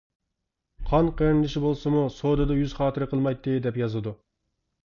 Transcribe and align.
قان 0.91 1.11
قېرىندىشى 1.19 1.63
بولسىمۇ 1.65 2.01
سودىدا 2.15 2.57
يۈز 2.63 2.75
خاتىرە 2.81 3.09
قىلمايتتى 3.13 3.55
دەپ 3.67 3.79
يازىدۇ. 3.85 4.19